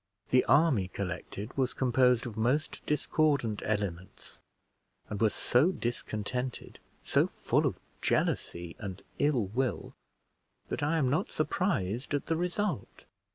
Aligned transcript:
The 0.29 0.43
army 0.45 0.87
collected 0.87 1.55
was 1.55 1.75
composed 1.75 2.25
of 2.25 2.35
most 2.35 2.83
discordant 2.87 3.61
elements, 3.63 4.39
and 5.11 5.21
were 5.21 5.29
so 5.29 5.71
discontented, 5.71 6.79
so 7.03 7.27
full 7.27 7.67
of 7.67 7.79
jealousy 8.01 8.75
and 8.79 9.03
ill 9.19 9.45
will, 9.45 9.93
that 10.69 10.81
I 10.81 10.97
am 10.97 11.07
not 11.11 11.29
surprised 11.29 12.15
at 12.15 12.25
the 12.25 12.35
result. 12.35 13.05